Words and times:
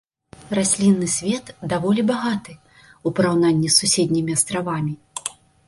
Раслінны 0.59 1.09
свет 1.15 1.51
даволі 1.73 2.01
багаты 2.11 2.57
ў 2.57 3.09
параўнанні 3.21 3.69
з 3.73 3.79
суседнімі 3.81 4.31
астравамі. 4.41 4.93